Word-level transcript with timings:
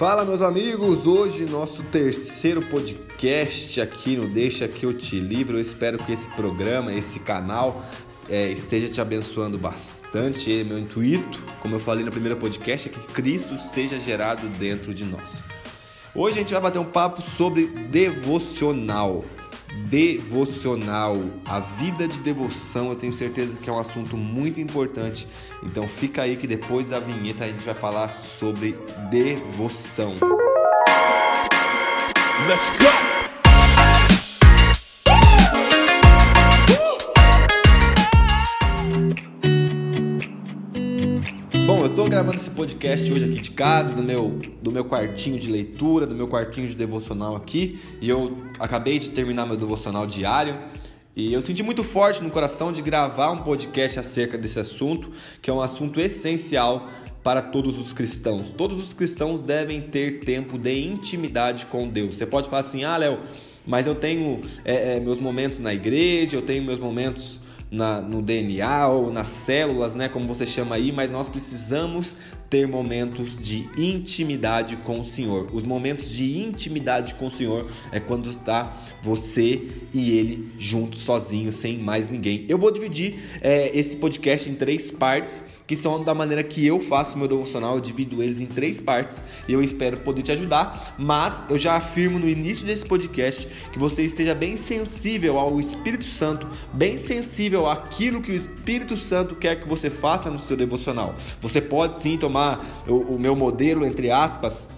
Fala, 0.00 0.24
meus 0.24 0.40
amigos! 0.40 1.06
Hoje, 1.06 1.44
nosso 1.44 1.82
terceiro 1.82 2.62
podcast 2.62 3.78
aqui 3.82 4.16
no 4.16 4.26
Deixa 4.26 4.66
Que 4.66 4.86
Eu 4.86 4.94
Te 4.94 5.20
Livro. 5.20 5.58
Eu 5.58 5.60
espero 5.60 5.98
que 5.98 6.10
esse 6.10 6.26
programa, 6.30 6.90
esse 6.90 7.20
canal, 7.20 7.84
é, 8.26 8.48
esteja 8.48 8.88
te 8.88 8.98
abençoando 8.98 9.58
bastante. 9.58 10.58
É 10.58 10.64
meu 10.64 10.78
intuito, 10.78 11.44
como 11.60 11.74
eu 11.74 11.80
falei 11.80 12.02
no 12.02 12.10
primeiro 12.10 12.38
podcast, 12.38 12.88
é 12.88 12.92
que 12.92 13.06
Cristo 13.08 13.58
seja 13.58 14.00
gerado 14.00 14.48
dentro 14.58 14.94
de 14.94 15.04
nós. 15.04 15.42
Hoje 16.14 16.38
a 16.38 16.40
gente 16.40 16.52
vai 16.54 16.62
bater 16.62 16.78
um 16.78 16.86
papo 16.86 17.20
sobre 17.20 17.66
devocional 17.66 19.22
devocional, 19.90 21.20
a 21.44 21.58
vida 21.58 22.06
de 22.06 22.18
devoção, 22.20 22.90
eu 22.90 22.96
tenho 22.96 23.12
certeza 23.12 23.56
que 23.60 23.68
é 23.68 23.72
um 23.72 23.78
assunto 23.78 24.16
muito 24.16 24.60
importante. 24.60 25.26
Então 25.64 25.86
fica 25.88 26.22
aí 26.22 26.36
que 26.36 26.46
depois 26.46 26.88
da 26.90 27.00
vinheta 27.00 27.44
a 27.44 27.48
gente 27.48 27.64
vai 27.64 27.74
falar 27.74 28.08
sobre 28.08 28.76
devoção. 29.10 30.14
Let's 32.48 32.70
go! 32.78 33.09
Eu 41.90 41.92
estou 41.92 42.08
gravando 42.08 42.36
esse 42.36 42.50
podcast 42.50 43.12
hoje 43.12 43.24
aqui 43.24 43.40
de 43.40 43.50
casa, 43.50 43.92
do 43.92 44.00
meu, 44.00 44.38
do 44.62 44.70
meu 44.70 44.84
quartinho 44.84 45.36
de 45.36 45.50
leitura, 45.50 46.06
do 46.06 46.14
meu 46.14 46.28
quartinho 46.28 46.68
de 46.68 46.76
devocional 46.76 47.34
aqui, 47.34 47.80
e 48.00 48.08
eu 48.08 48.36
acabei 48.60 48.96
de 48.96 49.10
terminar 49.10 49.44
meu 49.44 49.56
devocional 49.56 50.06
diário. 50.06 50.56
E 51.16 51.32
eu 51.32 51.42
senti 51.42 51.64
muito 51.64 51.82
forte 51.82 52.22
no 52.22 52.30
coração 52.30 52.70
de 52.70 52.80
gravar 52.80 53.32
um 53.32 53.38
podcast 53.38 53.98
acerca 53.98 54.38
desse 54.38 54.60
assunto, 54.60 55.10
que 55.42 55.50
é 55.50 55.52
um 55.52 55.60
assunto 55.60 56.00
essencial 56.00 56.88
para 57.24 57.42
todos 57.42 57.76
os 57.76 57.92
cristãos. 57.92 58.52
Todos 58.56 58.78
os 58.78 58.94
cristãos 58.94 59.42
devem 59.42 59.80
ter 59.80 60.20
tempo 60.20 60.56
de 60.56 60.86
intimidade 60.86 61.66
com 61.66 61.88
Deus. 61.88 62.18
Você 62.18 62.24
pode 62.24 62.48
falar 62.48 62.60
assim: 62.60 62.84
ah, 62.84 62.96
Léo, 62.96 63.18
mas 63.66 63.88
eu 63.88 63.96
tenho 63.96 64.40
é, 64.64 64.94
é, 64.94 65.00
meus 65.00 65.18
momentos 65.18 65.58
na 65.58 65.74
igreja, 65.74 66.36
eu 66.36 66.42
tenho 66.42 66.62
meus 66.62 66.78
momentos 66.78 67.40
na, 67.70 68.00
no 68.00 68.20
DNA 68.20 68.88
ou 68.88 69.12
nas 69.12 69.28
células, 69.28 69.94
né, 69.94 70.08
como 70.08 70.26
você 70.26 70.44
chama 70.44 70.74
aí, 70.74 70.90
mas 70.90 71.10
nós 71.10 71.28
precisamos 71.28 72.16
ter 72.50 72.66
momentos 72.66 73.38
de 73.38 73.68
intimidade 73.78 74.76
com 74.78 75.00
o 75.00 75.04
Senhor. 75.04 75.46
Os 75.52 75.62
momentos 75.62 76.10
de 76.10 76.36
intimidade 76.36 77.14
com 77.14 77.26
o 77.26 77.30
Senhor 77.30 77.70
é 77.92 78.00
quando 78.00 78.28
está 78.28 78.76
você 79.00 79.68
e 79.94 80.18
Ele 80.18 80.52
juntos, 80.58 81.02
sozinhos, 81.02 81.54
sem 81.54 81.78
mais 81.78 82.10
ninguém. 82.10 82.44
Eu 82.48 82.58
vou 82.58 82.72
dividir 82.72 83.20
é, 83.40 83.70
esse 83.78 83.96
podcast 83.96 84.50
em 84.50 84.54
três 84.56 84.90
partes 84.90 85.42
que 85.70 85.76
são 85.76 86.02
da 86.02 86.12
maneira 86.12 86.42
que 86.42 86.66
eu 86.66 86.80
faço 86.80 87.16
meu 87.16 87.28
devocional, 87.28 87.76
eu 87.76 87.80
divido 87.80 88.20
eles 88.20 88.40
em 88.40 88.46
três 88.46 88.80
partes 88.80 89.22
e 89.48 89.52
eu 89.52 89.62
espero 89.62 89.98
poder 89.98 90.22
te 90.22 90.32
ajudar, 90.32 90.96
mas 90.98 91.44
eu 91.48 91.56
já 91.56 91.76
afirmo 91.76 92.18
no 92.18 92.28
início 92.28 92.66
desse 92.66 92.84
podcast 92.84 93.46
que 93.72 93.78
você 93.78 94.02
esteja 94.02 94.34
bem 94.34 94.56
sensível 94.56 95.38
ao 95.38 95.60
Espírito 95.60 96.06
Santo, 96.06 96.48
bem 96.72 96.96
sensível 96.96 97.68
àquilo 97.68 98.20
que 98.20 98.32
o 98.32 98.34
Espírito 98.34 98.96
Santo 98.96 99.36
quer 99.36 99.60
que 99.60 99.68
você 99.68 99.88
faça 99.88 100.28
no 100.28 100.40
seu 100.40 100.56
devocional. 100.56 101.14
Você 101.40 101.60
pode 101.60 102.00
sim 102.00 102.18
tomar 102.18 102.39
o, 102.86 103.16
o 103.16 103.18
meu 103.18 103.34
modelo, 103.36 103.84
entre 103.84 104.10
aspas, 104.10 104.68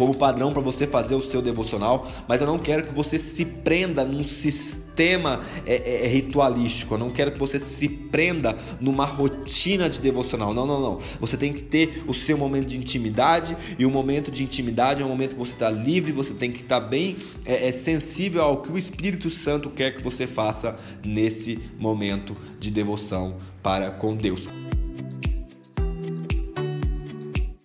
como 0.00 0.16
padrão 0.16 0.50
para 0.50 0.62
você 0.62 0.86
fazer 0.86 1.14
o 1.14 1.20
seu 1.20 1.42
devocional, 1.42 2.08
mas 2.26 2.40
eu 2.40 2.46
não 2.46 2.58
quero 2.58 2.86
que 2.86 2.94
você 2.94 3.18
se 3.18 3.44
prenda 3.44 4.02
num 4.02 4.24
sistema 4.24 5.40
é, 5.66 5.74
é, 5.74 6.06
é, 6.06 6.08
ritualístico, 6.08 6.94
eu 6.94 6.98
não 6.98 7.10
quero 7.10 7.32
que 7.32 7.38
você 7.38 7.58
se 7.58 7.86
prenda 7.86 8.56
numa 8.80 9.04
rotina 9.04 9.90
de 9.90 10.00
devocional. 10.00 10.54
Não, 10.54 10.64
não, 10.64 10.80
não. 10.80 10.98
Você 11.20 11.36
tem 11.36 11.52
que 11.52 11.62
ter 11.62 12.02
o 12.06 12.14
seu 12.14 12.38
momento 12.38 12.68
de 12.68 12.78
intimidade 12.78 13.54
e 13.78 13.84
o 13.84 13.90
momento 13.90 14.30
de 14.30 14.42
intimidade 14.42 15.02
é 15.02 15.04
um 15.04 15.08
momento 15.08 15.32
que 15.32 15.38
você 15.38 15.52
está 15.52 15.68
livre, 15.68 16.12
você 16.12 16.32
tem 16.32 16.50
que 16.50 16.62
estar 16.62 16.80
tá 16.80 16.86
bem 16.86 17.18
é, 17.44 17.68
é, 17.68 17.72
sensível 17.72 18.42
ao 18.42 18.62
que 18.62 18.72
o 18.72 18.78
Espírito 18.78 19.28
Santo 19.28 19.68
quer 19.68 19.94
que 19.94 20.02
você 20.02 20.26
faça 20.26 20.78
nesse 21.04 21.58
momento 21.78 22.34
de 22.58 22.70
devoção 22.70 23.36
para 23.62 23.90
com 23.90 24.16
Deus. 24.16 24.48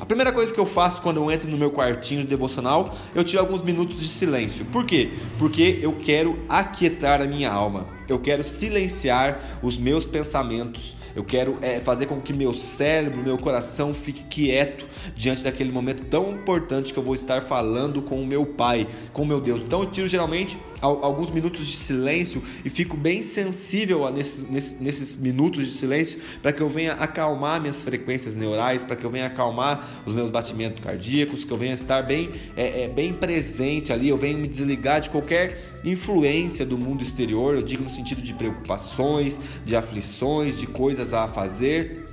A 0.06 0.08
primeira 0.08 0.32
coisa 0.32 0.54
que 0.54 0.60
eu 0.60 0.68
faço 0.68 1.02
quando 1.02 1.18
eu 1.18 1.32
entro 1.32 1.50
no 1.50 1.58
meu 1.58 1.72
quartinho 1.72 2.22
de 2.22 2.28
devocional, 2.28 2.94
eu 3.16 3.24
tiro 3.24 3.42
alguns 3.42 3.64
minutos 3.64 4.00
de 4.00 4.08
silêncio. 4.08 4.64
Por 4.66 4.86
quê? 4.86 5.10
Porque 5.40 5.80
eu 5.82 5.94
quero 5.94 6.38
aquietar 6.48 7.24
a 7.24 7.26
minha 7.26 7.52
alma. 7.52 7.88
Eu 8.08 8.20
quero 8.20 8.44
silenciar 8.44 9.40
os 9.64 9.80
meus 9.80 10.06
pensamentos 10.06 10.96
eu 11.16 11.24
quero 11.24 11.58
é, 11.62 11.80
fazer 11.80 12.08
com 12.08 12.20
que 12.20 12.34
meu 12.34 12.54
cérebro, 12.54 13.24
meu 13.24 13.38
coração 13.38 13.94
fique 13.94 14.26
quieto 14.26 14.86
diante 15.16 15.44
daquele 15.44 15.72
momento 15.72 16.06
tão 16.06 16.32
importante 16.32 16.92
que 16.92 17.00
eu 17.00 17.04
vou 17.04 17.16
estar 17.16 17.42
falando 17.42 18.02
com 18.02 18.22
o 18.22 18.28
meu 18.28 18.46
Pai, 18.46 18.88
com 19.14 19.22
o 19.22 19.26
meu 19.26 19.40
Deus. 19.40 19.62
Então 19.62 19.82
eu 19.82 19.90
tiro 19.90 20.08
geralmente 20.08 20.58
alguns 20.82 21.32
minutos 21.32 21.66
de 21.66 21.76
silêncio 21.76 22.44
e 22.64 22.70
fico 22.70 22.96
bem 22.96 23.24
sensível 23.24 24.08
nesses, 24.12 24.48
nesses, 24.50 24.80
nesses 24.80 25.16
minutos 25.16 25.68
de 25.68 25.74
silêncio 25.74 26.20
para 26.42 26.52
que 26.52 26.62
eu 26.62 26.70
venha 26.70 26.94
acalmar 26.94 27.60
minhas 27.60 27.82
frequências 27.82 28.36
neurais, 28.36 28.84
para 28.84 28.96
que 28.96 29.04
eu 29.04 29.10
venha 29.10 29.26
acalmar 29.26 30.04
os 30.06 30.14
meus 30.14 30.30
batimentos 30.30 30.84
cardíacos, 30.84 31.44
que 31.44 31.52
eu 31.52 31.58
venha 31.58 31.74
estar 31.74 32.02
bem, 32.04 32.30
é, 32.56 32.84
é, 32.84 32.90
bem 32.90 33.14
presente 33.14 33.92
ali, 33.92 34.10
eu 34.10 34.18
venho 34.18 34.38
me 34.38 34.48
desligar 34.48 35.02
de 35.02 35.10
qualquer 35.10 35.58
influência 35.84 36.66
do 36.66 36.78
mundo 36.78 37.02
exterior, 37.02 37.56
eu 37.56 37.62
digo 37.62 37.84
no 37.84 37.90
sentido 37.90 38.22
de 38.22 38.34
preocupações, 38.34 39.40
de 39.66 39.76
aflições, 39.76 40.60
de 40.60 40.68
coisas 40.68 41.05
a 41.14 41.28
fazer. 41.28 42.04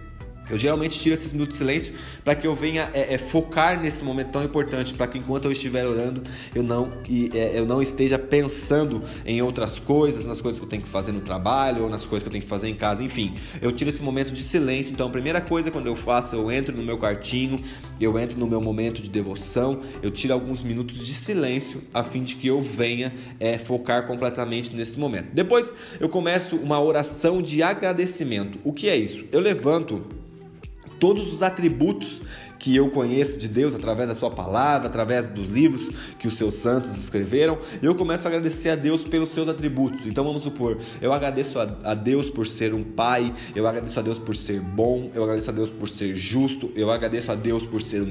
Eu 0.52 0.58
geralmente 0.58 1.00
tiro 1.00 1.14
esses 1.14 1.32
minutos 1.32 1.54
de 1.54 1.58
silêncio 1.58 1.94
para 2.22 2.34
que 2.34 2.46
eu 2.46 2.54
venha 2.54 2.90
é, 2.92 3.14
é, 3.14 3.18
focar 3.18 3.80
nesse 3.80 4.04
momento 4.04 4.32
tão 4.32 4.44
importante, 4.44 4.92
para 4.92 5.06
que 5.06 5.16
enquanto 5.16 5.46
eu 5.46 5.52
estiver 5.52 5.86
orando, 5.86 6.22
eu 6.54 6.62
não, 6.62 6.92
e, 7.08 7.30
é, 7.32 7.58
eu 7.58 7.64
não 7.64 7.80
esteja 7.80 8.18
pensando 8.18 9.02
em 9.24 9.40
outras 9.40 9.78
coisas, 9.78 10.26
nas 10.26 10.42
coisas 10.42 10.60
que 10.60 10.66
eu 10.66 10.68
tenho 10.68 10.82
que 10.82 10.90
fazer 10.90 11.10
no 11.10 11.22
trabalho 11.22 11.84
ou 11.84 11.88
nas 11.88 12.04
coisas 12.04 12.22
que 12.22 12.28
eu 12.28 12.32
tenho 12.32 12.44
que 12.44 12.50
fazer 12.50 12.68
em 12.68 12.74
casa, 12.74 13.02
enfim. 13.02 13.32
Eu 13.62 13.72
tiro 13.72 13.88
esse 13.88 14.02
momento 14.02 14.30
de 14.30 14.42
silêncio. 14.42 14.92
Então, 14.92 15.06
a 15.06 15.10
primeira 15.10 15.40
coisa 15.40 15.70
quando 15.70 15.86
eu 15.86 15.96
faço, 15.96 16.36
eu 16.36 16.52
entro 16.52 16.76
no 16.76 16.82
meu 16.82 16.98
quartinho, 16.98 17.58
eu 17.98 18.19
entro 18.19 18.38
no 18.38 18.46
meu 18.46 18.60
momento 18.60 19.00
de 19.00 19.08
devoção, 19.08 19.80
eu 20.02 20.10
tiro 20.10 20.34
alguns 20.34 20.60
minutos 20.60 20.98
de 20.98 21.14
silêncio 21.14 21.82
a 21.94 22.04
fim 22.04 22.22
de 22.22 22.36
que 22.36 22.46
eu 22.46 22.60
venha 22.60 23.10
é, 23.40 23.56
focar 23.56 24.06
completamente 24.06 24.76
nesse 24.76 24.98
momento. 24.98 25.28
Depois, 25.32 25.72
eu 25.98 26.10
começo 26.10 26.56
uma 26.56 26.78
oração 26.78 27.40
de 27.40 27.62
agradecimento. 27.62 28.58
O 28.62 28.70
que 28.70 28.90
é 28.90 28.96
isso? 28.96 29.24
Eu 29.32 29.40
levanto 29.40 30.20
todos 31.02 31.32
os 31.32 31.42
atributos 31.42 32.20
que 32.60 32.76
eu 32.76 32.88
conheço 32.88 33.36
de 33.36 33.48
Deus 33.48 33.74
através 33.74 34.08
da 34.08 34.14
sua 34.14 34.30
palavra, 34.30 34.86
através 34.86 35.26
dos 35.26 35.48
livros 35.48 35.90
que 36.16 36.28
os 36.28 36.36
seus 36.36 36.54
santos 36.54 36.96
escreveram, 36.96 37.58
eu 37.82 37.92
começo 37.92 38.28
a 38.28 38.30
agradecer 38.30 38.68
a 38.68 38.76
Deus 38.76 39.02
pelos 39.02 39.30
seus 39.30 39.48
atributos. 39.48 40.06
Então 40.06 40.22
vamos 40.22 40.42
supor, 40.42 40.78
eu 41.00 41.12
agradeço 41.12 41.58
a, 41.58 41.76
a 41.82 41.94
Deus 41.94 42.30
por 42.30 42.46
ser 42.46 42.72
um 42.72 42.84
pai, 42.84 43.34
eu 43.52 43.66
agradeço 43.66 43.98
a 43.98 44.02
Deus 44.02 44.20
por 44.20 44.36
ser 44.36 44.60
bom, 44.60 45.10
eu 45.12 45.24
agradeço 45.24 45.50
a 45.50 45.52
Deus 45.52 45.70
por 45.70 45.88
ser 45.88 46.14
justo, 46.14 46.70
eu 46.76 46.88
agradeço 46.88 47.32
a 47.32 47.34
Deus 47.34 47.66
por 47.66 47.82
ser 47.82 48.06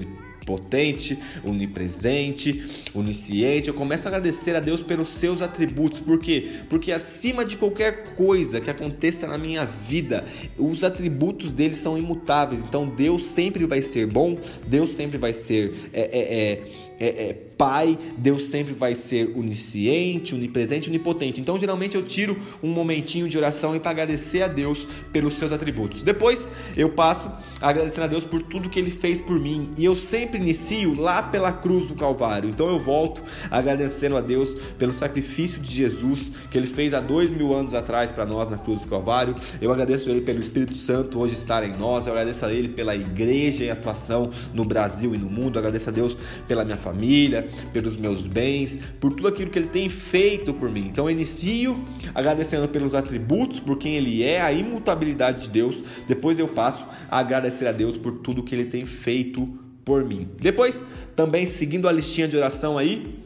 potente, 0.46 1.18
onipresente, 1.44 2.90
onisciente. 2.94 3.68
Eu 3.68 3.74
começo 3.74 4.08
a 4.08 4.10
agradecer 4.10 4.56
a 4.56 4.60
Deus 4.60 4.82
pelos 4.82 5.10
seus 5.10 5.42
atributos. 5.42 6.00
Por 6.00 6.20
quê? 6.20 6.50
Porque 6.70 6.92
acima 6.92 7.46
de 7.46 7.58
qualquer 7.58 8.16
coisa 8.16 8.60
que 8.60 8.70
aconteça 8.70 9.28
na 9.28 9.38
minha 9.38 9.66
vida, 9.66 10.26
os 10.58 10.84
atributos 10.84 11.54
dele 11.54 11.74
são 11.74 11.98
imutáveis. 11.98 12.64
Então 12.64 12.88
Deus 12.88 13.26
sempre 13.28 13.66
vai 13.66 13.82
ser 13.82 14.08
bom, 14.08 14.38
Deus 14.68 14.96
sempre 14.96 15.18
vai 15.18 15.34
ser 15.34 15.90
é, 15.94 16.02
é, 16.02 16.20
é, 16.20 16.64
é, 17.00 17.30
é 17.30 17.34
Pai, 17.62 17.96
Deus 18.18 18.46
sempre 18.46 18.74
vai 18.74 18.96
ser 18.96 19.38
onisciente, 19.38 20.34
onipresente, 20.34 20.90
onipotente. 20.90 21.40
Então, 21.40 21.60
geralmente 21.60 21.96
eu 21.96 22.02
tiro 22.02 22.36
um 22.64 22.70
momentinho 22.70 23.30
de 23.30 23.38
oração 23.38 23.76
e 23.76 23.80
para 23.80 23.92
agradecer 23.92 24.42
a 24.42 24.48
Deus 24.48 24.88
pelos 25.12 25.36
seus 25.36 25.52
atributos. 25.52 26.02
Depois, 26.02 26.50
eu 26.76 26.90
passo 26.90 27.32
agradecendo 27.62 28.06
a 28.06 28.08
Deus 28.08 28.26
por 28.26 28.42
tudo 28.42 28.68
que 28.68 28.80
ele 28.80 28.90
fez 28.90 29.22
por 29.22 29.40
mim. 29.40 29.62
E 29.78 29.86
eu 29.86 29.96
sempre 29.96 30.40
inicio 30.40 31.00
lá 31.00 31.22
pela 31.22 31.52
cruz 31.52 31.88
do 31.88 31.94
Calvário. 31.94 32.50
Então, 32.50 32.68
eu 32.68 32.80
volto 32.80 33.22
agradecendo 33.52 34.18
a 34.18 34.22
Deus 34.22 34.56
pelo 34.80 34.92
sacrifício 34.92 35.62
de 35.62 35.72
Jesus 35.72 36.32
que 36.50 36.58
ele 36.58 36.66
fez 36.66 36.96
há 36.96 37.00
dois 37.00 37.32
mil 37.32 37.54
anos 37.54 37.76
atrás 37.76 38.12
para 38.12 38.26
nós 38.26 38.50
na 38.50 38.58
cruz 38.58 38.82
do 38.82 38.88
Calvário. 38.88 39.36
Eu 39.62 39.72
agradeço 39.72 40.10
a 40.10 40.12
ele 40.12 40.22
pelo 40.22 40.40
Espírito 40.40 40.74
Santo 40.74 41.20
hoje 41.20 41.36
estar 41.36 41.64
em 41.64 41.78
nós. 41.78 42.08
Eu 42.08 42.14
agradeço 42.14 42.44
a 42.44 42.52
ele 42.52 42.70
pela 42.70 42.96
igreja 42.96 43.66
em 43.66 43.70
atuação 43.70 44.32
no 44.52 44.66
Brasil 44.66 45.14
e 45.14 45.18
no 45.20 45.30
mundo. 45.30 45.58
Eu 45.58 45.60
agradeço 45.60 45.90
a 45.90 45.94
Deus 45.94 46.18
pela 46.48 46.66
minha 46.66 46.76
família, 46.76 47.51
pelos 47.74 47.98
meus 47.98 48.28
bens, 48.28 48.80
por 49.00 49.14
tudo 49.14 49.28
aquilo 49.28 49.50
que 49.50 49.60
Ele 49.60 49.68
tem 49.68 49.90
feito 49.90 50.54
por 50.54 50.70
mim. 50.70 50.88
Então 50.88 51.06
eu 51.06 51.12
inicio 51.12 51.76
agradecendo 52.14 52.68
pelos 52.68 52.94
atributos, 52.94 53.60
por 53.60 53.78
quem 53.78 53.96
Ele 53.96 54.24
é, 54.24 54.42
a 54.42 54.52
imutabilidade 54.52 55.44
de 55.44 55.50
Deus. 55.50 55.84
Depois 56.08 56.40
eu 56.40 56.48
passo 56.48 56.86
a 57.10 57.20
agradecer 57.20 57.68
a 57.68 57.72
Deus 57.72 57.98
por 57.98 58.20
tudo 58.20 58.44
que 58.44 58.56
Ele 58.56 58.66
tem 58.66 58.86
feito 58.86 59.48
por 59.84 60.04
mim. 60.06 60.30
Depois, 60.40 60.84
também 61.16 61.46
seguindo 61.46 61.88
a 61.88 61.92
listinha 61.92 62.28
de 62.28 62.38
oração 62.38 62.78
aí, 62.78 63.21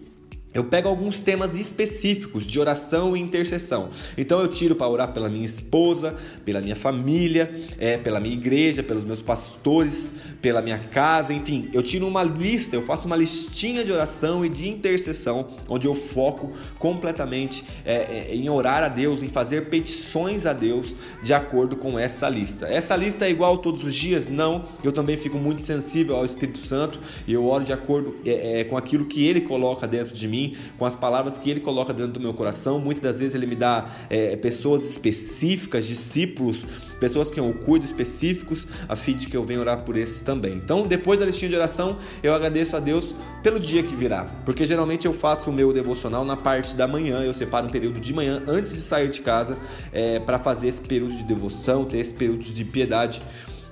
eu 0.56 0.64
pego 0.64 0.88
alguns 0.88 1.20
temas 1.20 1.54
específicos 1.54 2.48
de 2.48 2.58
oração 2.58 3.16
e 3.16 3.20
intercessão. 3.20 3.90
Então 4.18 4.40
eu 4.40 4.48
tiro 4.48 4.74
para 4.74 4.88
orar 4.88 5.12
pela 5.12 5.28
minha 5.28 5.46
esposa, 5.46 6.16
pela 6.46 6.62
minha 6.62 6.78
família, 6.78 7.52
é, 7.78 7.98
pela 7.98 8.22
minha 8.22 8.34
igreja, 8.34 8.82
pelos 8.82 9.04
meus 9.04 9.22
pastores, 9.22 10.14
pela 10.42 10.62
minha 10.62 10.80
casa, 10.80 11.34
enfim. 11.34 11.70
Eu 11.74 11.84
tiro 11.84 12.08
uma 12.08 12.24
lista, 12.24 12.74
eu 12.74 12.82
faço 12.82 13.06
uma 13.06 13.18
listinha 13.18 13.84
de 13.84 13.92
oração 13.92 14.46
e 14.46 14.50
de 14.50 14.70
intercessão, 14.70 15.46
onde 15.68 15.88
eu 15.88 15.94
foco 15.94 16.54
completamente 16.80 17.66
é, 17.84 18.30
é, 18.30 18.34
em 18.34 18.48
orar 18.48 18.82
a 18.82 18.88
Deus, 18.88 19.22
em 19.24 19.28
fazer 19.28 19.68
petições 19.68 20.46
a 20.46 20.54
Deus 20.54 20.96
de 21.22 21.34
acordo 21.34 21.76
com 21.76 22.00
essa 22.00 22.30
lista. 22.30 22.66
Essa 22.66 22.96
lista 22.96 23.26
é 23.26 23.30
igual 23.30 23.58
todos 23.58 23.84
os 23.84 23.94
dias? 23.94 24.30
Não. 24.30 24.64
Eu 24.82 24.94
também 24.94 25.18
fico 25.18 25.38
muito 25.38 25.62
sensível 25.62 26.16
ao 26.16 26.24
Espírito 26.24 26.60
Santo 26.60 27.02
e 27.28 27.34
eu 27.34 27.46
oro 27.46 27.66
de 27.66 27.74
acordo 27.74 28.16
é, 28.26 28.62
é, 28.62 28.64
com 28.64 28.78
aquilo 28.78 29.06
que 29.06 29.28
Ele 29.28 29.42
coloca 29.42 29.86
dentro 29.86 30.14
de 30.14 30.26
mim 30.30 30.45
com 30.78 30.86
as 30.86 30.96
palavras 30.96 31.38
que 31.38 31.50
Ele 31.50 31.60
coloca 31.60 31.94
dentro 31.94 32.14
do 32.14 32.20
meu 32.20 32.34
coração. 32.34 32.80
Muitas 32.80 33.04
das 33.04 33.20
vezes 33.20 33.36
Ele 33.36 33.46
me 33.46 33.56
dá 33.56 33.86
é, 34.10 34.36
pessoas 34.36 34.86
específicas, 34.86 35.86
discípulos, 35.86 36.66
pessoas 37.00 37.30
que 37.30 37.40
eu 37.40 37.54
cuido 37.54 37.86
específicos, 37.86 38.68
a 38.88 38.96
fim 38.96 39.16
de 39.16 39.28
que 39.28 39.38
eu 39.38 39.46
venha 39.46 39.60
orar 39.60 39.84
por 39.84 39.96
esses 39.98 40.22
também. 40.22 40.56
Então, 40.56 40.86
depois 40.86 41.20
da 41.20 41.26
listinha 41.26 41.50
de 41.50 41.56
oração, 41.56 41.98
eu 42.22 42.34
agradeço 42.34 42.76
a 42.76 42.80
Deus 42.80 43.16
pelo 43.42 43.60
dia 43.60 43.84
que 43.84 43.96
virá, 43.96 44.26
porque 44.46 44.66
geralmente 44.66 45.06
eu 45.06 45.14
faço 45.14 45.50
o 45.50 45.54
meu 45.54 45.72
devocional 45.72 46.26
na 46.26 46.36
parte 46.36 46.76
da 46.76 46.88
manhã, 46.88 47.24
eu 47.24 47.34
separo 47.34 47.68
um 47.68 47.70
período 47.70 48.00
de 48.00 48.14
manhã 48.14 48.44
antes 48.48 48.74
de 48.74 48.80
sair 48.80 49.10
de 49.10 49.22
casa 49.22 49.58
é, 49.92 50.20
para 50.20 50.40
fazer 50.40 50.68
esse 50.68 50.82
período 50.82 51.16
de 51.16 51.24
devoção, 51.24 51.86
ter 51.86 52.00
esse 52.00 52.14
período 52.14 52.44
de 52.44 52.66
piedade 52.66 53.22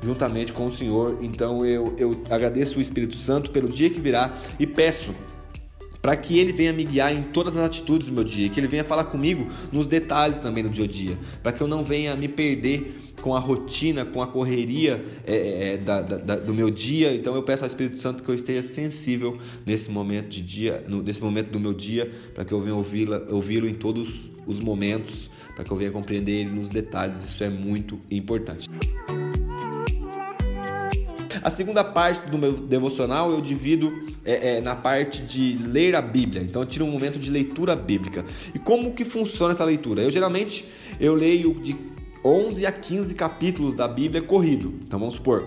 juntamente 0.04 0.52
com 0.52 0.66
o 0.66 0.72
Senhor. 0.72 1.18
Então 1.22 1.66
eu, 1.66 1.96
eu 1.98 2.12
agradeço 2.30 2.78
o 2.78 2.82
Espírito 2.82 3.16
Santo 3.16 3.50
pelo 3.52 3.70
dia 3.70 3.90
que 3.90 4.02
virá 4.02 4.34
e 4.60 4.68
peço 4.68 5.14
para 6.04 6.18
que 6.18 6.38
ele 6.38 6.52
venha 6.52 6.74
me 6.74 6.84
guiar 6.84 7.16
em 7.16 7.24
todas 7.24 7.56
as 7.56 7.66
atitudes 7.66 8.08
do 8.08 8.14
meu 8.14 8.26
dia, 8.26 8.50
que 8.50 8.60
ele 8.60 8.68
venha 8.68 8.84
falar 8.84 9.06
comigo 9.06 9.48
nos 9.72 9.88
detalhes 9.88 10.38
também 10.38 10.62
do 10.62 10.70
dia 10.70 10.84
a 10.84 10.88
dia, 10.88 11.18
para 11.42 11.54
que 11.54 11.64
eu 11.64 11.68
não 11.68 11.82
venha 11.82 12.14
me 12.14 12.28
perder 12.28 12.94
com 13.22 13.34
a 13.34 13.40
rotina, 13.40 14.04
com 14.04 14.22
a 14.22 14.28
correria 14.28 15.02
é, 15.26 15.34
é, 15.34 15.74
é 15.76 15.78
da, 15.78 16.02
da, 16.02 16.36
do 16.36 16.54
meu 16.54 16.70
dia. 16.70 17.16
Então 17.16 17.34
eu 17.36 17.42
peço 17.42 17.64
ao 17.64 17.70
Espírito 17.70 18.02
Santo 18.02 18.22
que 18.22 18.30
eu 18.30 18.36
esteja 18.36 18.62
sensível 18.62 19.38
nesse 19.66 19.90
momento 19.90 20.28
de 20.28 20.42
dia, 20.42 20.84
nesse 21.06 21.24
momento 21.24 21.52
do 21.52 21.60
meu 21.60 21.74
dia, 21.74 22.12
para 22.36 22.44
que 22.44 22.52
eu 22.52 22.60
venha 22.60 22.76
ouvi-lo 22.76 23.26
ouvi 23.30 23.60
em 23.60 23.74
todos 23.74 24.30
os 24.46 24.60
momentos, 24.60 25.32
para 25.56 25.64
que 25.64 25.72
eu 25.72 25.78
venha 25.78 25.92
compreender 25.92 26.42
ele 26.42 26.50
nos 26.50 26.68
detalhes. 26.68 27.24
Isso 27.24 27.42
é 27.46 27.50
muito 27.50 27.98
importante. 28.12 28.70
A 31.44 31.50
segunda 31.50 31.84
parte 31.84 32.30
do 32.30 32.38
meu 32.38 32.54
devocional 32.54 33.30
eu 33.30 33.42
divido 33.42 33.92
é, 34.24 34.56
é, 34.56 34.62
na 34.62 34.76
parte 34.76 35.22
de 35.24 35.58
ler 35.58 35.94
a 35.94 36.02
Bíblia. 36.02 36.42
Então 36.42 36.62
eu 36.62 36.66
tiro 36.66 36.86
um 36.86 36.92
momento 36.92 37.20
de 37.20 37.30
leitura 37.30 37.76
bíblica. 37.76 38.24
E 38.56 38.60
como 38.60 38.94
que 38.94 39.04
funciona 39.04 39.52
essa 39.52 39.66
leitura? 39.66 40.02
Eu 40.02 40.10
geralmente 40.10 40.66
eu 41.02 41.14
leio 41.14 41.54
de 41.56 41.76
11 42.24 42.66
a 42.66 42.72
15 42.72 43.14
capítulos 43.16 43.76
da 43.76 43.90
Bíblia 43.90 44.22
corrido. 44.22 44.74
Então 44.88 44.98
vamos 44.98 45.16
supor, 45.16 45.46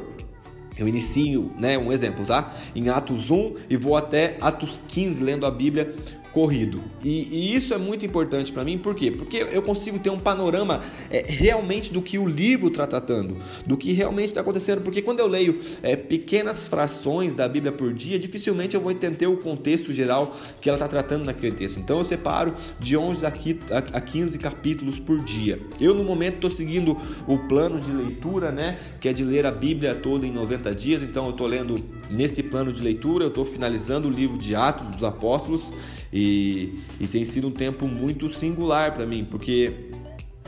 eu 0.77 0.87
inicio, 0.87 1.51
né, 1.59 1.79
um 1.79 1.91
exemplo, 1.91 2.27
tá? 2.27 2.53
Em 2.75 2.91
Atos 2.91 3.31
1 3.31 3.55
e 3.71 3.77
vou 3.79 3.97
até 3.97 4.37
Atos 4.43 4.83
15 4.89 5.23
lendo 5.23 5.47
a 5.47 5.51
Bíblia 5.51 5.95
corrido. 6.37 6.83
E, 7.03 7.29
e 7.35 7.57
isso 7.57 7.73
é 7.73 7.79
muito 7.79 8.05
importante 8.05 8.53
para 8.53 8.63
mim, 8.63 8.77
por 8.77 8.95
quê? 8.95 9.11
Porque 9.11 9.39
eu 9.39 9.63
consigo 9.63 9.99
ter 9.99 10.11
um 10.11 10.19
panorama 10.19 10.81
é, 11.11 11.25
realmente 11.27 11.91
do 11.91 12.03
que 12.03 12.19
o 12.19 12.27
livro 12.29 12.69
está 12.69 12.87
tratando, 12.87 13.39
do 13.67 13.75
que 13.75 13.91
realmente 13.93 14.27
está 14.27 14.43
acontecendo. 14.43 14.83
Porque 14.83 15.01
quando 15.01 15.21
eu 15.21 15.27
leio 15.27 15.59
é, 15.83 15.97
pequenas 15.97 16.69
frações 16.69 17.35
da 17.35 17.49
Bíblia 17.49 17.73
por 17.73 17.91
dia, 17.95 18.19
dificilmente 18.19 18.75
eu 18.75 18.83
vou 18.83 18.93
entender 18.93 19.27
o 19.27 19.39
contexto 19.39 19.95
geral 19.95 20.31
que 20.61 20.69
ela 20.69 20.77
está 20.77 20.87
tratando 20.87 21.25
naquele 21.25 21.57
texto. 21.57 21.81
Então 21.81 22.01
eu 22.01 22.05
separo 22.05 22.53
de 22.79 22.99
11 22.99 23.25
a 23.25 24.01
15 24.03 24.39
capítulos 24.39 25.01
por 25.01 25.17
dia. 25.17 25.59
Eu, 25.81 25.95
no 25.95 26.05
momento, 26.05 26.35
estou 26.35 26.51
seguindo 26.51 26.99
o 27.27 27.39
plano 27.49 27.81
de 27.81 27.91
leitura, 27.91 28.53
né? 28.53 28.79
Que 29.01 29.09
é 29.09 29.15
de 29.15 29.25
ler 29.25 29.47
a 29.47 29.51
Bíblia 29.51 29.95
toda 29.95 30.27
em 30.27 30.33
90 30.33 30.75
dias. 30.75 31.03
Então 31.03 31.25
eu 31.25 31.31
estou 31.31 31.47
lendo 31.47 31.77
nesse 32.11 32.43
plano 32.43 32.75
de 32.75 32.83
leitura, 32.83 33.25
eu 33.25 33.29
estou 33.29 33.47
finalizando 33.47 34.07
o 34.07 34.11
livro 34.11 34.37
de 34.37 34.55
Atos 34.55 34.89
dos 34.89 35.03
Apóstolos 35.03 35.73
e, 36.13 36.26
e 36.27 37.07
tem 37.07 37.25
sido 37.25 37.49
um 37.49 37.51
tempo 37.51 37.87
muito 37.89 38.29
singular 38.29 38.95
para 38.95 39.07
mim, 39.07 39.27
porque 39.29 39.91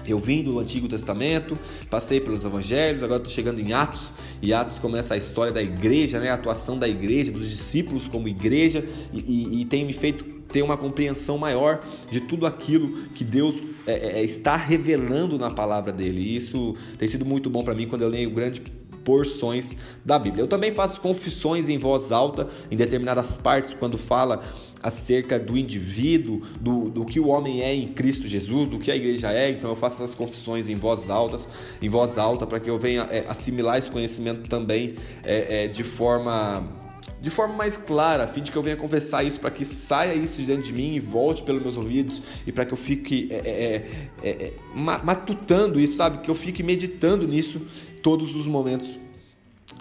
eu 0.06 0.18
vim 0.18 0.42
do 0.42 0.58
Antigo 0.58 0.88
Testamento, 0.88 1.54
passei 1.90 2.20
pelos 2.20 2.44
Evangelhos, 2.44 3.02
agora 3.02 3.18
estou 3.18 3.32
chegando 3.32 3.60
em 3.60 3.72
Atos, 3.72 4.12
e 4.40 4.52
Atos 4.52 4.78
começa 4.78 5.14
a 5.14 5.16
história 5.16 5.52
da 5.52 5.62
igreja, 5.62 6.18
né? 6.18 6.30
a 6.30 6.34
atuação 6.34 6.78
da 6.78 6.88
igreja, 6.88 7.30
dos 7.30 7.48
discípulos 7.48 8.08
como 8.08 8.28
igreja, 8.28 8.84
e, 9.12 9.18
e, 9.20 9.60
e 9.62 9.64
tem 9.64 9.84
me 9.84 9.92
feito 9.92 10.24
ter 10.48 10.62
uma 10.62 10.76
compreensão 10.76 11.36
maior 11.36 11.82
de 12.10 12.22
tudo 12.22 12.46
aquilo 12.46 13.08
que 13.08 13.22
Deus 13.22 13.56
é, 13.86 13.92
é, 13.92 14.20
é 14.20 14.24
está 14.24 14.56
revelando 14.56 15.38
na 15.38 15.50
palavra 15.50 15.92
dele. 15.92 16.22
E 16.22 16.36
isso 16.36 16.74
tem 16.96 17.06
sido 17.06 17.24
muito 17.24 17.50
bom 17.50 17.62
para 17.62 17.74
mim 17.74 17.86
quando 17.86 18.02
eu 18.02 18.08
leio 18.08 18.30
grande 18.30 18.62
porções 19.08 19.74
da 20.04 20.18
Bíblia. 20.18 20.42
Eu 20.42 20.46
também 20.46 20.70
faço 20.70 21.00
confissões 21.00 21.66
em 21.66 21.78
voz 21.78 22.12
alta 22.12 22.46
em 22.70 22.76
determinadas 22.76 23.32
partes 23.32 23.72
quando 23.72 23.96
fala 23.96 24.42
acerca 24.82 25.38
do 25.38 25.56
indivíduo, 25.56 26.42
do, 26.60 26.90
do 26.90 27.06
que 27.06 27.18
o 27.18 27.28
homem 27.28 27.62
é 27.62 27.74
em 27.74 27.88
Cristo 27.88 28.28
Jesus, 28.28 28.68
do 28.68 28.78
que 28.78 28.90
a 28.90 28.96
igreja 28.96 29.32
é. 29.32 29.48
Então 29.48 29.70
eu 29.70 29.76
faço 29.76 30.02
essas 30.02 30.14
confissões 30.14 30.68
em 30.68 30.74
voz 30.74 31.08
altas, 31.08 31.48
em 31.80 31.88
voz 31.88 32.18
alta, 32.18 32.46
para 32.46 32.60
que 32.60 32.68
eu 32.68 32.78
venha 32.78 33.08
é, 33.10 33.24
assimilar 33.26 33.78
esse 33.78 33.90
conhecimento 33.90 34.46
também 34.46 34.96
é, 35.24 35.64
é, 35.64 35.68
de 35.68 35.82
forma 35.82 36.62
de 37.20 37.30
forma 37.30 37.54
mais 37.54 37.76
clara, 37.76 38.24
a 38.24 38.26
fim 38.26 38.42
de 38.42 38.52
que 38.52 38.56
eu 38.56 38.62
venha 38.62 38.76
confessar 38.76 39.24
isso, 39.24 39.40
para 39.40 39.50
que 39.50 39.64
saia 39.64 40.14
isso 40.14 40.40
de 40.40 40.46
dentro 40.46 40.62
de 40.62 40.72
mim 40.72 40.94
e 40.94 41.00
volte 41.00 41.42
pelos 41.42 41.60
meus 41.60 41.76
ouvidos, 41.76 42.22
e 42.46 42.52
para 42.52 42.64
que 42.64 42.72
eu 42.72 42.78
fique 42.78 43.28
é, 43.30 43.36
é, 43.36 43.84
é, 44.22 44.30
é 44.30 44.52
matutando 44.74 45.80
isso, 45.80 45.96
sabe? 45.96 46.18
Que 46.18 46.30
eu 46.30 46.34
fique 46.34 46.62
meditando 46.62 47.26
nisso 47.26 47.60
todos 48.08 48.34
os 48.34 48.46
momentos 48.46 48.98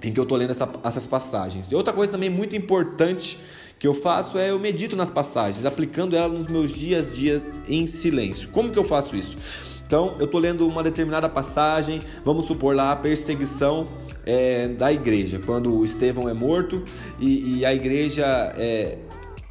em 0.03 0.12
que 0.12 0.19
eu 0.19 0.24
estou 0.24 0.38
lendo 0.38 0.51
essa, 0.51 0.69
essas 0.83 1.07
passagens. 1.07 1.71
E 1.71 1.75
outra 1.75 1.94
coisa 1.94 2.12
também 2.12 2.29
muito 2.29 2.57
importante 2.57 3.39
que 3.79 3.88
eu 3.88 3.94
faço 3.94 4.38
é 4.38 4.50
eu 4.50 4.59
medito 4.59 4.97
nas 4.97 5.09
passagens, 5.09 5.65
aplicando 5.65 6.13
elas 6.13 6.38
nos 6.38 6.47
meus 6.47 6.74
dias 6.74 7.09
dias 7.15 7.50
em 7.69 7.88
silêncio. 7.88 8.50
Como 8.50 8.69
que 8.69 8.77
eu 8.77 8.83
faço 8.83 9.15
isso? 9.15 9.38
Então, 9.85 10.13
eu 10.19 10.25
estou 10.25 10.41
lendo 10.41 10.68
uma 10.68 10.83
determinada 10.83 11.29
passagem, 11.29 12.01
vamos 12.25 12.44
supor 12.44 12.75
lá 12.75 12.91
a 12.91 12.95
perseguição 12.97 13.83
é, 14.25 14.68
da 14.68 14.91
igreja, 14.91 15.39
quando 15.45 15.81
Estevão 15.85 16.27
é 16.27 16.33
morto 16.33 16.83
e, 17.18 17.59
e 17.59 17.65
a 17.65 17.73
igreja 17.73 18.25
é, 18.57 18.97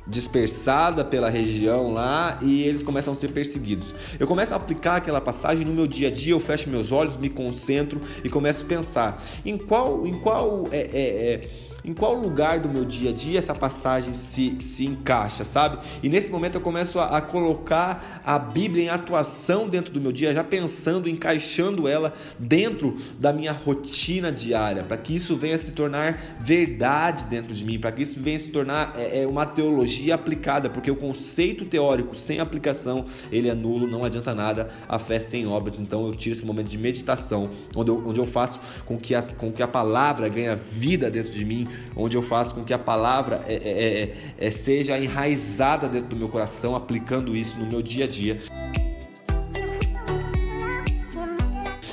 dispersada 0.06 1.04
pela 1.04 1.28
região 1.28 1.92
lá 1.92 2.38
e 2.42 2.62
eles 2.62 2.82
começam 2.82 3.12
a 3.12 3.16
ser 3.16 3.32
perseguidos. 3.32 3.94
Eu 4.18 4.26
começo 4.26 4.52
a 4.54 4.56
aplicar 4.56 4.96
aquela 4.96 5.20
passagem 5.20 5.64
no 5.64 5.72
meu 5.72 5.86
dia 5.86 6.08
a 6.08 6.10
dia, 6.10 6.32
eu 6.32 6.40
fecho 6.40 6.70
meus 6.70 6.92
olhos, 6.92 7.16
me 7.16 7.28
concentro 7.28 8.00
e 8.22 8.30
começo 8.30 8.64
a 8.64 8.68
pensar 8.68 9.22
em 9.44 9.58
qual, 9.58 10.06
em 10.06 10.14
qual 10.20 10.64
é, 10.70 10.78
é, 10.78 11.32
é 11.34 11.40
em 11.86 11.94
qual 11.94 12.14
lugar 12.14 12.58
do 12.58 12.68
meu 12.68 12.84
dia 12.84 13.10
a 13.10 13.12
dia 13.12 13.38
essa 13.38 13.54
passagem 13.54 14.12
se, 14.12 14.56
se 14.60 14.84
encaixa, 14.84 15.44
sabe? 15.44 15.78
E 16.02 16.08
nesse 16.08 16.30
momento 16.32 16.56
eu 16.56 16.60
começo 16.60 16.98
a, 16.98 17.16
a 17.16 17.20
colocar 17.20 18.20
a 18.26 18.38
Bíblia 18.38 18.84
em 18.84 18.88
atuação 18.88 19.68
dentro 19.68 19.92
do 19.92 20.00
meu 20.00 20.10
dia, 20.10 20.34
já 20.34 20.42
pensando, 20.42 21.08
encaixando 21.08 21.86
ela 21.86 22.12
dentro 22.38 22.96
da 23.20 23.32
minha 23.32 23.52
rotina 23.52 24.32
diária, 24.32 24.82
para 24.82 24.96
que 24.96 25.14
isso 25.14 25.36
venha 25.36 25.56
se 25.56 25.72
tornar 25.72 26.36
verdade 26.40 27.26
dentro 27.26 27.54
de 27.54 27.64
mim, 27.64 27.78
para 27.78 27.92
que 27.92 28.02
isso 28.02 28.18
venha 28.20 28.38
se 28.38 28.48
tornar 28.48 28.94
é, 28.96 29.22
é, 29.22 29.26
uma 29.26 29.46
teologia 29.46 30.16
aplicada, 30.16 30.68
porque 30.68 30.90
o 30.90 30.96
conceito 30.96 31.64
teórico 31.64 32.16
sem 32.16 32.40
aplicação 32.40 33.06
ele 33.30 33.48
é 33.48 33.54
nulo, 33.54 33.86
não 33.86 34.04
adianta 34.04 34.34
nada 34.34 34.68
a 34.88 34.98
fé 34.98 35.20
sem 35.20 35.46
obras. 35.46 35.78
Então 35.78 36.06
eu 36.06 36.14
tiro 36.14 36.34
esse 36.34 36.44
momento 36.44 36.68
de 36.68 36.78
meditação, 36.78 37.48
onde 37.76 37.90
eu, 37.90 38.02
onde 38.04 38.20
eu 38.20 38.26
faço 38.26 38.60
com 38.84 38.98
que, 38.98 39.14
a, 39.14 39.22
com 39.22 39.52
que 39.52 39.62
a 39.62 39.68
palavra 39.68 40.28
ganhe 40.28 40.56
vida 40.56 41.10
dentro 41.10 41.32
de 41.32 41.44
mim, 41.44 41.68
onde 41.94 42.16
eu 42.16 42.22
faço 42.22 42.54
com 42.54 42.64
que 42.64 42.72
a 42.72 42.78
palavra 42.78 43.42
é, 43.46 43.54
é, 43.54 44.02
é, 44.02 44.46
é, 44.46 44.50
seja 44.50 44.98
enraizada 44.98 45.88
dentro 45.88 46.10
do 46.10 46.16
meu 46.16 46.28
coração, 46.28 46.74
aplicando 46.74 47.36
isso 47.36 47.58
no 47.58 47.66
meu 47.66 47.82
dia 47.82 48.04
a 48.04 48.08
dia. 48.08 48.38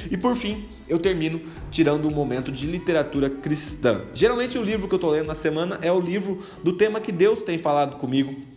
E 0.10 0.18
por 0.18 0.36
fim, 0.36 0.66
eu 0.88 1.00
termino 1.00 1.42
tirando 1.72 2.08
um 2.08 2.12
momento 2.12 2.52
de 2.52 2.68
literatura 2.68 3.30
cristã. 3.30 4.04
Geralmente 4.14 4.58
o 4.58 4.62
livro 4.62 4.88
que 4.88 4.94
eu 4.94 4.98
estou 4.98 5.12
lendo 5.12 5.26
na 5.26 5.36
semana 5.36 5.80
é 5.82 5.92
o 5.92 6.00
livro 6.00 6.38
do 6.64 6.74
tema 6.74 7.00
que 7.02 7.12
Deus 7.12 7.42
tem 7.42 7.58
falado 7.58 7.98
comigo 7.98 8.53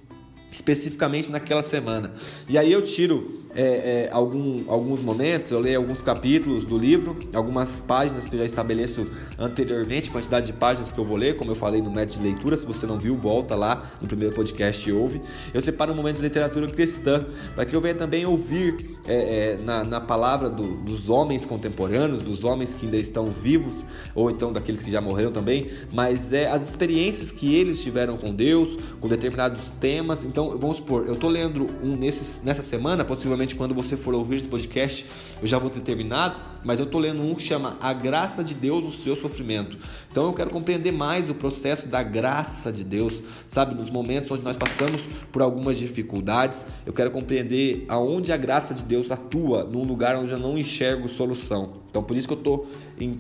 especificamente 0.57 1.31
naquela 1.31 1.63
semana. 1.63 2.13
E 2.49 2.57
aí 2.57 2.73
eu 2.73 2.81
tiro 2.81 3.45
é, 3.55 4.07
é, 4.07 4.09
algum, 4.11 4.65
alguns 4.71 5.01
momentos, 5.01 5.51
eu 5.51 5.61
leio 5.61 5.79
alguns 5.79 6.03
capítulos 6.03 6.65
do 6.65 6.79
livro, 6.79 7.17
algumas 7.35 7.79
páginas 7.81 8.27
que 8.27 8.35
eu 8.35 8.39
já 8.39 8.47
estabeleço 8.47 9.05
anteriormente, 9.39 10.11
quantidade 10.11 10.47
de 10.47 10.55
páginas 10.55 10.91
que 10.91 10.99
eu 10.99 11.05
vou 11.05 11.17
ler, 11.17 11.37
como 11.37 11.51
eu 11.51 11.55
falei 11.55 11.83
no 11.83 11.91
método 11.91 12.21
de 12.21 12.27
leitura. 12.27 12.57
Se 12.57 12.67
você 12.67 12.87
não 12.87 12.99
viu, 12.99 13.17
volta 13.17 13.55
lá 13.55 13.87
no 14.01 14.09
primeiro 14.09 14.35
podcast 14.35 14.89
e 14.89 14.93
ouve. 14.93 15.21
Eu 15.53 15.61
separo 15.61 15.93
um 15.93 15.97
momento 15.97 16.17
de 16.17 16.23
literatura 16.23 16.67
cristã, 16.69 17.27
para 17.55 17.67
que 17.67 17.77
eu 17.77 17.81
venha 17.81 17.95
também 17.95 18.25
ouvir 18.25 18.77
é, 19.07 19.15
é, 19.15 19.63
na, 19.63 19.85
na 19.85 20.01
palavra 20.01 20.49
do, 20.49 20.77
dos 20.79 21.11
homens 21.11 21.45
contemporâneos, 21.45 22.23
dos 22.23 22.45
homens 22.45 22.73
que 22.73 22.87
ainda 22.87 22.97
estão 22.97 23.27
vivos, 23.27 23.85
ou 24.15 24.31
então 24.31 24.53
daqueles 24.53 24.83
que 24.83 24.91
já 24.91 25.01
morreram 25.01 25.33
também, 25.33 25.71
mas 25.93 26.33
é 26.33 26.51
as 26.51 26.67
experiências 26.67 27.31
que 27.31 27.55
eles 27.55 27.83
tiveram 27.83 28.17
com 28.17 28.35
Deus, 28.35 28.77
com 29.01 29.09
determinados 29.09 29.71
temas. 29.81 30.25
Então, 30.25 30.46
vamos 30.59 30.79
supor, 30.79 31.07
eu 31.07 31.15
estou 31.15 31.31
lendo 31.31 31.67
um 31.83 31.97
nesses, 31.97 32.43
nessa 32.43 32.63
semana, 32.63 33.05
possivelmente 33.05 33.55
quando 33.55 33.75
você 33.75 33.97
for 33.97 34.15
ouvir 34.15 34.37
esse 34.37 34.49
podcast, 34.49 35.07
eu 35.41 35.47
já 35.47 35.59
vou 35.59 35.71
ter 35.71 35.81
terminado, 35.81 36.39
mas 36.65 36.79
eu 36.79 36.87
estou 36.87 37.01
lendo 37.01 37.23
um 37.23 37.35
que 37.35 37.43
chama 37.43 37.77
A 37.81 37.93
Graça 37.93 38.43
de 38.43 38.55
Deus 38.55 38.85
no 38.85 38.93
Seu 38.93 39.17
Sofrimento. 39.17 39.79
Então, 40.11 40.27
eu 40.27 40.33
quero 40.33 40.51
compreender 40.51 40.93
mais 40.93 41.29
o 41.29 41.35
processo 41.35 41.89
da 41.89 42.03
graça 42.03 42.73
de 42.73 42.85
Deus, 42.85 43.23
sabe, 43.49 43.75
nos 43.75 43.91
momentos 43.91 44.31
onde 44.31 44.43
nós 44.43 44.57
passamos 44.57 45.03
por 45.33 45.43
algumas 45.43 45.79
dificuldades, 45.79 46.65
eu 46.85 46.93
quero 46.93 47.11
compreender 47.11 47.85
aonde 47.89 48.33
a 48.33 48.37
graça 48.37 48.75
de 48.75 48.85
Deus 48.85 49.11
atua, 49.11 49.65
num 49.65 49.85
lugar 49.85 50.17
onde 50.17 50.33
eu 50.33 50.39
não 50.39 50.57
enxergo 50.57 51.09
solução. 51.09 51.86
Então, 51.97 52.05
por 52.05 52.15
isso 52.15 52.29
que 52.29 52.35
eu 52.35 52.39
estou 52.39 52.69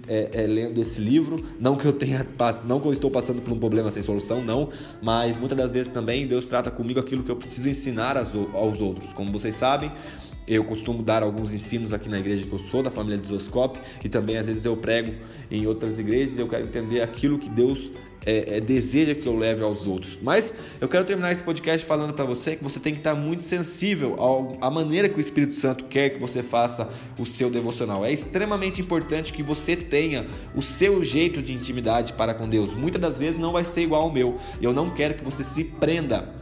é, 0.06 0.30
é, 0.34 0.46
lendo 0.46 0.78
esse 0.78 1.00
livro, 1.00 1.36
não 1.58 1.76
que 1.76 1.86
eu 1.86 1.94
tenha, 1.94 2.26
não 2.66 2.78
que 2.78 2.86
eu 2.86 2.92
estou 2.92 3.10
passando 3.10 3.40
por 3.40 3.50
um 3.54 3.58
problema 3.58 3.90
sem 3.90 4.02
solução, 4.02 4.44
não, 4.44 4.68
mas 5.00 5.38
muitas 5.38 5.56
das 5.56 5.72
vezes 5.72 5.88
também 5.88 6.26
Deus 6.26 6.44
trata 6.44 6.70
comigo 6.70 7.00
aquilo 7.00 7.22
que 7.22 7.30
eu 7.30 7.36
preciso 7.36 7.70
ensinar 7.70 8.18
aos 8.18 8.80
outros. 8.82 9.14
Como 9.14 9.32
vocês 9.32 9.54
sabem, 9.54 9.90
eu 10.46 10.64
costumo 10.64 11.02
dar 11.02 11.22
alguns 11.22 11.52
ensinos 11.52 11.92
aqui 11.92 12.08
na 12.08 12.18
igreja 12.18 12.46
que 12.46 12.52
eu 12.52 12.58
sou, 12.58 12.82
da 12.82 12.90
família 12.90 13.18
de 13.18 13.28
Zoscope, 13.28 13.80
e 14.04 14.08
também 14.08 14.36
às 14.36 14.46
vezes 14.46 14.64
eu 14.64 14.76
prego 14.76 15.12
em 15.50 15.66
outras 15.66 15.98
igrejas. 15.98 16.38
Eu 16.38 16.48
quero 16.48 16.64
entender 16.64 17.02
aquilo 17.02 17.38
que 17.38 17.48
Deus 17.48 17.90
é, 18.26 18.56
é, 18.56 18.60
deseja 18.60 19.14
que 19.14 19.26
eu 19.26 19.36
leve 19.36 19.62
aos 19.62 19.86
outros. 19.86 20.18
Mas 20.20 20.52
eu 20.80 20.88
quero 20.88 21.04
terminar 21.04 21.30
esse 21.30 21.44
podcast 21.44 21.86
falando 21.86 22.12
para 22.12 22.24
você 22.24 22.56
que 22.56 22.64
você 22.64 22.80
tem 22.80 22.92
que 22.92 22.98
estar 22.98 23.14
muito 23.14 23.44
sensível 23.44 24.16
à 24.60 24.70
maneira 24.70 25.08
que 25.08 25.16
o 25.16 25.20
Espírito 25.20 25.54
Santo 25.54 25.84
quer 25.84 26.10
que 26.10 26.18
você 26.18 26.42
faça 26.42 26.90
o 27.18 27.24
seu 27.24 27.48
devocional. 27.48 28.04
É 28.04 28.12
extremamente 28.12 28.80
importante 28.80 29.32
que 29.32 29.42
você 29.42 29.76
tenha 29.76 30.26
o 30.54 30.60
seu 30.60 31.02
jeito 31.04 31.40
de 31.40 31.52
intimidade 31.52 32.12
para 32.12 32.34
com 32.34 32.48
Deus. 32.48 32.74
Muitas 32.74 33.00
das 33.00 33.16
vezes 33.16 33.40
não 33.40 33.52
vai 33.52 33.64
ser 33.64 33.82
igual 33.82 34.02
ao 34.02 34.12
meu. 34.12 34.38
E 34.60 34.64
eu 34.64 34.72
não 34.72 34.90
quero 34.90 35.14
que 35.14 35.24
você 35.24 35.44
se 35.44 35.62
prenda 35.62 36.34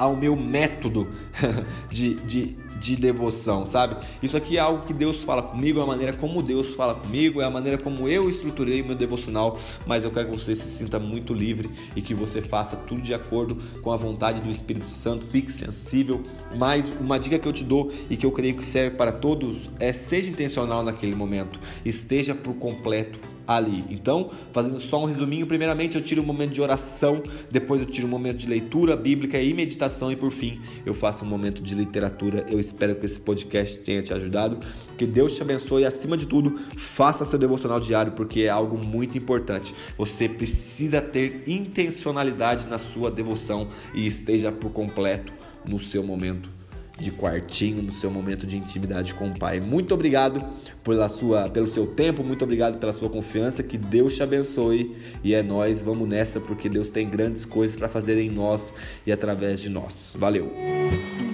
ao 0.00 0.16
meu 0.16 0.34
método 0.34 1.06
de, 1.90 2.14
de, 2.14 2.56
de 2.78 2.96
devoção, 2.96 3.66
sabe? 3.66 3.96
Isso 4.22 4.34
aqui 4.34 4.56
é 4.56 4.60
algo 4.60 4.82
que 4.86 4.94
Deus 4.94 5.22
fala 5.22 5.42
comigo, 5.42 5.78
é 5.78 5.82
a 5.82 5.86
maneira 5.86 6.14
como 6.14 6.42
Deus 6.42 6.74
fala 6.74 6.94
comigo, 6.94 7.42
é 7.42 7.44
a 7.44 7.50
maneira 7.50 7.76
como 7.76 8.08
eu 8.08 8.30
estruturei 8.30 8.80
o 8.80 8.86
meu 8.86 8.94
devocional, 8.94 9.58
mas 9.86 10.02
eu 10.02 10.10
quero 10.10 10.30
que 10.30 10.38
você 10.38 10.56
se 10.56 10.70
sinta 10.70 10.98
muito 10.98 11.34
livre 11.34 11.68
e 11.94 12.00
que 12.00 12.14
você 12.14 12.40
faça 12.40 12.76
tudo 12.76 13.02
de 13.02 13.12
acordo 13.12 13.58
com 13.82 13.92
a 13.92 13.96
vontade 13.98 14.40
do 14.40 14.50
Espírito 14.50 14.90
Santo, 14.90 15.26
fique 15.26 15.52
sensível. 15.52 16.22
Mas 16.56 16.90
uma 16.98 17.18
dica 17.18 17.38
que 17.38 17.46
eu 17.46 17.52
te 17.52 17.62
dou 17.62 17.92
e 18.08 18.16
que 18.16 18.24
eu 18.24 18.32
creio 18.32 18.56
que 18.56 18.64
serve 18.64 18.96
para 18.96 19.12
todos 19.12 19.68
é 19.78 19.92
seja 19.92 20.30
intencional 20.30 20.82
naquele 20.82 21.14
momento, 21.14 21.60
esteja 21.84 22.34
por 22.34 22.54
completo 22.54 23.20
ali. 23.50 23.84
Então, 23.90 24.30
fazendo 24.52 24.78
só 24.78 25.02
um 25.02 25.06
resuminho, 25.06 25.44
primeiramente 25.44 25.96
eu 25.96 26.02
tiro 26.02 26.22
um 26.22 26.24
momento 26.24 26.52
de 26.52 26.62
oração, 26.62 27.20
depois 27.50 27.80
eu 27.80 27.86
tiro 27.86 28.06
um 28.06 28.10
momento 28.10 28.36
de 28.36 28.46
leitura 28.46 28.96
bíblica 28.96 29.40
e 29.40 29.52
meditação 29.52 30.12
e 30.12 30.16
por 30.16 30.30
fim 30.30 30.60
eu 30.86 30.94
faço 30.94 31.24
um 31.24 31.28
momento 31.28 31.60
de 31.60 31.74
literatura. 31.74 32.46
Eu 32.48 32.60
espero 32.60 32.94
que 32.94 33.04
esse 33.04 33.18
podcast 33.18 33.78
tenha 33.78 34.02
te 34.02 34.14
ajudado, 34.14 34.58
que 34.96 35.04
Deus 35.04 35.34
te 35.34 35.42
abençoe 35.42 35.82
e 35.82 35.86
acima 35.86 36.16
de 36.16 36.26
tudo, 36.26 36.60
faça 36.76 37.24
seu 37.24 37.38
devocional 37.38 37.80
diário 37.80 38.12
porque 38.12 38.42
é 38.42 38.48
algo 38.48 38.78
muito 38.78 39.18
importante. 39.18 39.74
Você 39.98 40.28
precisa 40.28 41.00
ter 41.00 41.42
intencionalidade 41.48 42.68
na 42.68 42.78
sua 42.78 43.10
devoção 43.10 43.66
e 43.92 44.06
esteja 44.06 44.52
por 44.52 44.70
completo 44.70 45.32
no 45.66 45.80
seu 45.80 46.04
momento 46.04 46.59
de 47.00 47.10
quartinho, 47.10 47.82
no 47.82 47.90
seu 47.90 48.10
momento 48.10 48.46
de 48.46 48.56
intimidade 48.56 49.14
com 49.14 49.28
o 49.28 49.38
Pai. 49.38 49.58
Muito 49.58 49.94
obrigado 49.94 50.44
pela 50.84 51.08
sua, 51.08 51.48
pelo 51.48 51.66
seu 51.66 51.86
tempo, 51.86 52.22
muito 52.22 52.44
obrigado 52.44 52.78
pela 52.78 52.92
sua 52.92 53.08
confiança, 53.08 53.62
que 53.62 53.78
Deus 53.78 54.14
te 54.14 54.22
abençoe 54.22 54.94
e 55.24 55.34
é 55.34 55.42
nós, 55.42 55.82
vamos 55.82 56.08
nessa 56.08 56.40
porque 56.40 56.68
Deus 56.68 56.90
tem 56.90 57.08
grandes 57.08 57.44
coisas 57.44 57.76
para 57.76 57.88
fazer 57.88 58.18
em 58.18 58.30
nós 58.30 58.72
e 59.06 59.12
através 59.12 59.60
de 59.60 59.68
nós. 59.68 60.14
Valeu. 60.18 61.29